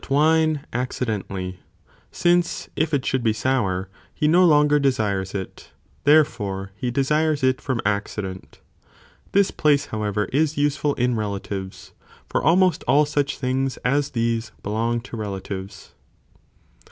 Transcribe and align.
᾿ 0.01 0.09
wine 0.09 0.61
accidentally, 0.73 1.59
since 2.11 2.69
if 2.75 2.91
it 2.91 3.05
should 3.05 3.21
be 3.23 3.33
sour, 3.33 3.87
he 4.15 4.27
no 4.27 4.43
longer 4.43 4.79
de 4.79 4.91
sires 4.91 5.35
it, 5.35 5.69
therefore 6.05 6.71
he 6.75 6.89
desires 6.89 7.43
it 7.43 7.61
from 7.61 7.79
accident. 7.85 8.59
This 9.33 9.51
place 9.51 9.85
however 9.93 10.25
is 10.33 10.57
useful 10.57 10.95
in 10.95 11.13
relatives, 11.15 11.91
for 12.27 12.41
almost 12.43 12.83
all 12.87 13.05
such 13.05 13.37
things 13.37 13.77
as 13.85 14.09
these, 14.17 14.51
belong 14.63 15.01
to 15.01 15.15
relatives. 15.15 15.93